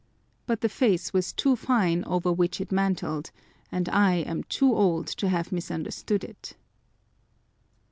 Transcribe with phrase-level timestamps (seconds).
[0.47, 3.29] But the face was too fine over which it mantled,
[3.71, 6.53] and I am too old to have misunderstood it